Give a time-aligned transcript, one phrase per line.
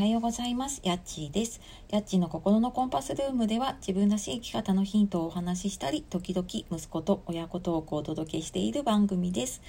[0.00, 0.80] はようございます。
[0.82, 1.60] やっちーです。
[1.90, 9.60] やっちーの心のコンパスルームでは自分らしい生き方のヒントをお話ししたり、時々息子と親子トークをお届けしている番組です。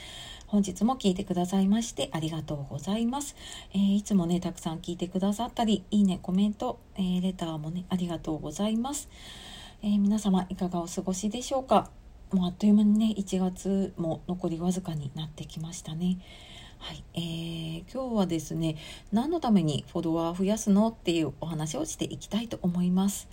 [0.47, 3.36] 本日も聞いてくださいましてありがとうございます。
[3.73, 9.09] えー、いつもね、たくさん聞いてくださったり、いいね、コメント、えー、レターもね、ありがとうございます。
[9.84, 11.89] えー、皆様いかがお過ごしでしょうか？
[12.32, 16.18] もうあっという間にね、1月も残りわずかになってきましたね。
[16.79, 18.75] はい、えー、今日はですね
[19.11, 23.28] 何のためにフォロワー増やすのっていうお話をしていきたいと思います。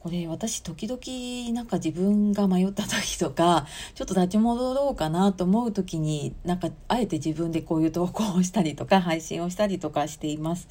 [0.00, 10.68] これ私時々なんか自分が迷った時とかちょっと立ち戻ろうかなと思う時になんかあえて自分でこういう投稿をしたりとか配信をしたりとかしています。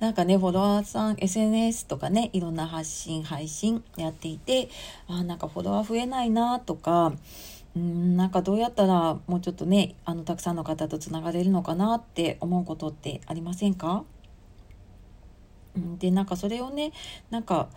[0.00, 4.68] なんかねフォロワーさん SNS とかねいろんな発信配信やっていて
[5.08, 7.12] あなんかフォロワー増えないなとか
[7.76, 14.04] うんなんかどうやったらもうちょっとねあのたくさんの方とつながれるのかなって思うことってありませんか？
[15.98, 16.92] でなんかそれをね
[17.30, 17.68] なんか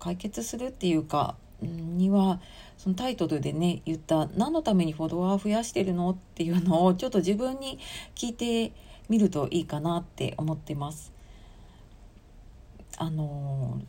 [0.00, 2.40] 解決するっていうかには
[2.76, 7.78] そのタイトルでね言った「何のためにフォロワー増やしてるの?」っていうのをちょっと自分に
[8.16, 8.72] 聞いて
[9.08, 11.13] みるといいかなって思ってます。
[12.98, 13.80] あの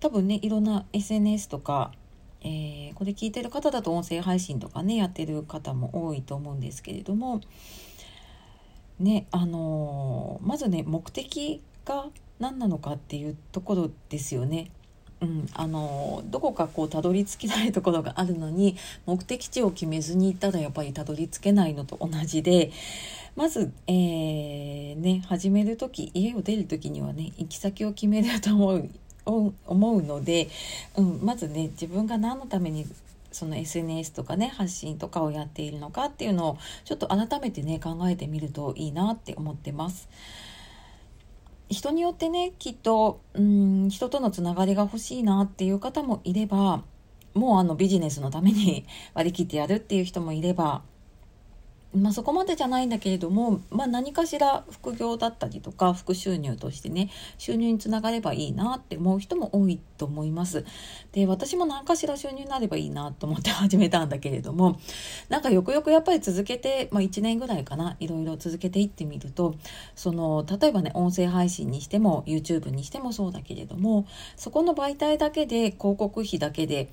[0.00, 1.92] 多分ねいろんな SNS とか
[2.44, 7.40] えー、これ聞いてる方だと音声配信とかねやってる方も多いと思うんですけれども
[8.98, 12.06] ねあの、まずね目的が
[12.38, 14.70] 何なのかっていうところですよね。
[15.20, 18.76] うん、あのどこかこうたどり着きないところがあるのに
[19.06, 22.72] 目的地を決めずに行ったらやっぱりたどり着けないのと同じで
[23.34, 28.90] まず、えー、ね、始める時家を出る時にはね行き先を決めると思う
[29.24, 30.48] 思うので、
[30.96, 32.86] うん、まずね自分が何のために
[33.30, 40.08] その SNS とかね発信とかをやっているのかっていうのをちょっと改めてね考えてみるといいなって思ってます。
[41.70, 46.82] 人によってねきっとうん人とのつながりが欲しいなっていう方もいれば
[47.32, 48.84] もうあのビジネスのために
[49.14, 50.82] 割り切ってやるっていう人もいれば
[51.94, 60.64] まあ、そこまでじゃないんだけれども、まあ、何かしら副業だったりとか副収入としてね収入につながればいいなって思う人も多いと思います。
[61.12, 64.80] で私も何かしら収入になればいいなと思って始めたんだけれども
[65.28, 69.54] なんかよくよくやっぱり続けて、まあ、1年ぐらいかないろいろ続けていってみると
[69.94, 76.88] その例えばね音声配信にしても YouTube にしてもそうだけれどもそこの媒体だけで広告費だけで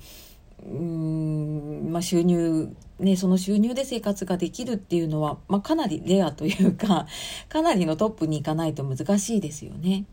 [0.66, 7.06] うんまあ、収入、ね、その収入で生活ができるっていうのは、まあ、かなりレアというか
[7.48, 10.04] かなりのトップに行かないと難しいですよね。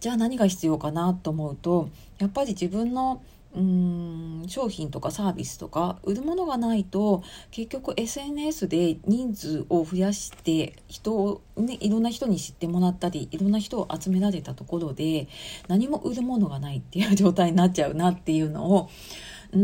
[0.00, 1.88] じゃあ何が必要かなと思うと
[2.18, 3.22] やっぱり自分の
[3.54, 15.28] うーん商品とかサービスとか売るものがないと結局 SNS で人数を増やして人を、ね、いろんな人に知ってもらったりいろんな人を集められたところで
[15.68, 18.90] 何も売るものがないっていう状態になっちゃうなっていうのを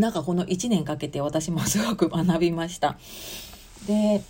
[0.00, 2.98] なんかこの1年かけて私もすごく学びました。
[3.86, 4.22] で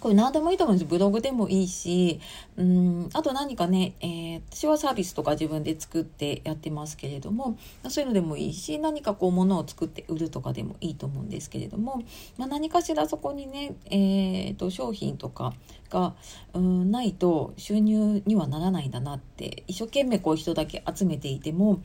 [0.00, 0.88] これ何でもいいと思うんです。
[0.88, 2.20] ブログでもいいし
[2.56, 7.58] うんあと何かね、えー、私はサービスとか自分で作ってやってますけれども
[7.88, 12.02] そういうのでもいいし何かこう物を作って売るとかでもいいと思うんですけれども、
[12.38, 15.54] まあ、何かしらそこにね、えーと、商品とか
[15.90, 16.14] が
[16.54, 21.82] うんないと収入にはならないんだなって一生懸命こう人だけ集めていても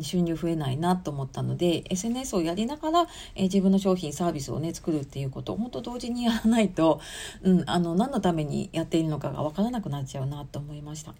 [0.00, 7.00] 収入増えないなと思ったので SNS をやりながら、えー、自分の商品サービスをね作るっていうことを本当同時にやらないと、
[7.52, 11.14] うんあの何のためにやっているのかが分からなくなっちゃうなと思いました。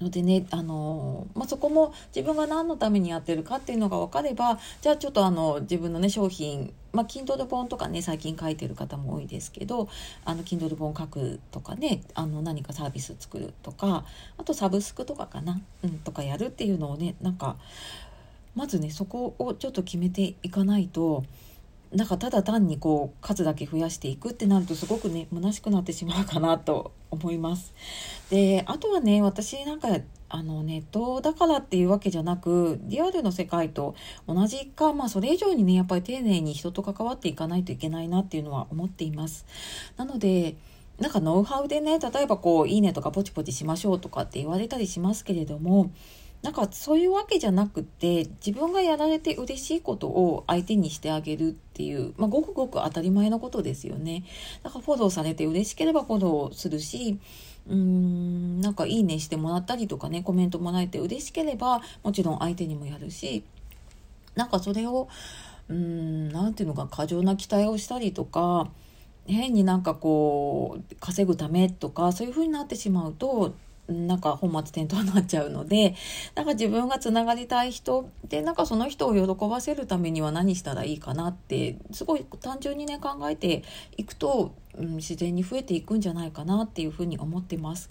[0.00, 9.90] のでね、あのまあ、そこも自分が何のためにやってるかっていうのが分かればじゃあちょっとあの自分のね商品まあ、Kindle 本とかね最近書いてる方も多いですけど
[10.24, 14.06] あの Kindle 本書くとかねあの何かサービス作るとか
[14.38, 17.56] あとサブスクとかかな、うん、とかやるっていうのをねなんか
[18.54, 21.24] まずねそこをちょっと決めていかないと
[21.92, 27.72] なんかただ単にこう数だけ増やしていくってなるとすごくね虚しくなってしまうかなと思います。
[28.30, 29.88] であとはね私なんか
[30.28, 33.94] あのネットだからっていうわけじゃなくリアルの世界と
[34.26, 39.46] 同じか、まあ、それ以上にねやっぱり丁寧に人と関わっていかないといけないなっていうのは思っています。
[39.96, 40.56] なので
[40.98, 45.90] なんかノウハウでね例えばこう「いいね」とかポチポチしましょうとかって言われたりしますけれども
[46.42, 54.24] なんかそういうわけじゃなくて自分がやられて嬉しいことを相手にしてあげるっていう、まあ、ごくごく当たり前のことですよね。
[54.62, 57.18] だからフォローされて嬉しければフォローするし
[57.68, 63.44] うーんなんかいいねしてもらったりとかねコメントもらえて嬉しければもちろん相手にもやるし
[64.34, 65.08] なんかそれを
[65.68, 68.68] うーん何ていうのか過剰な期待をしたりとか
[69.26, 73.54] 変になんかこう稼ぐためとかそういう風になってしまうと
[73.88, 75.94] なんか本末転倒になっちゃうので
[76.34, 83.62] なんか自分がつながりたい人でなんかその人を喜ばせるためには何したらいいかなってすごい単純にね考えて
[83.96, 87.88] いくと、うん、自然に増えていくんじゃないかなっていうふうに思ってます。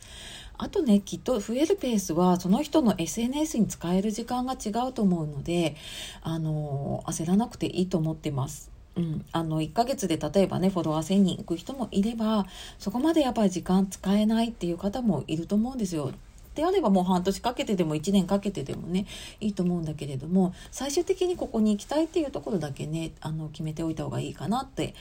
[0.58, 5.76] あとねきっと増えるペースはその人の SNS に使える時間が違うと思うので
[6.22, 8.75] あの焦らなくていいと思ってます。
[8.96, 12.46] うん、あの1ヶ月で例えばねフォロワー1000人いく人もいれば
[12.80, 16.12] そこまでやっぱり時間使えないっていう方もいると思うんですよ。
[16.56, 19.06] であればもう半年かけてでも1年かけてでもね
[19.42, 24.96] いいと思うんだけれども最終的にここに行きたいっていうところだけねあの決めておいた方がいいかなって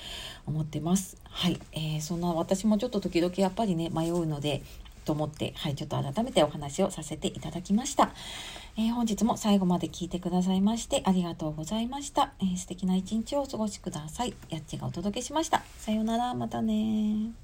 [0.47, 1.17] 思ってます。
[1.23, 4.63] はい、えー、そんな私もちょっと時々やっぱりね迷うので
[5.05, 8.11] と思って、はい、ちょっと改めてお話をさせていただきました。
[8.77, 12.33] えー、本日も最後まで聞いてくださいましてありがとうございました。
[12.41, 14.35] えー、素敵な一日をお過ごしください。
[14.49, 15.63] やっちがお届けしました。
[15.79, 17.44] さようなら、またね